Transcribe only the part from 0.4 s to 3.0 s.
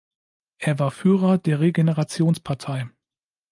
Er war Führer der Regenerationspartei.